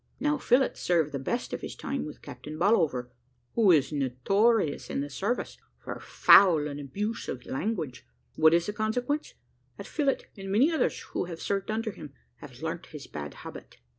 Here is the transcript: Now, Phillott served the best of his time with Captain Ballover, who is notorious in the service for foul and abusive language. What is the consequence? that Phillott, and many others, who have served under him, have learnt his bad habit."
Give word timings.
Now, 0.19 0.39
Phillott 0.39 0.77
served 0.77 1.11
the 1.11 1.19
best 1.19 1.53
of 1.53 1.61
his 1.61 1.75
time 1.75 2.07
with 2.07 2.23
Captain 2.23 2.57
Ballover, 2.57 3.09
who 3.53 3.69
is 3.71 3.91
notorious 3.91 4.89
in 4.89 4.99
the 5.01 5.11
service 5.11 5.59
for 5.77 5.99
foul 5.99 6.67
and 6.67 6.79
abusive 6.79 7.45
language. 7.45 8.07
What 8.35 8.55
is 8.55 8.65
the 8.65 8.73
consequence? 8.73 9.35
that 9.77 9.85
Phillott, 9.85 10.25
and 10.35 10.51
many 10.51 10.71
others, 10.71 10.99
who 11.01 11.25
have 11.25 11.39
served 11.39 11.69
under 11.69 11.91
him, 11.91 12.13
have 12.37 12.63
learnt 12.63 12.87
his 12.87 13.05
bad 13.05 13.35
habit." 13.45 13.77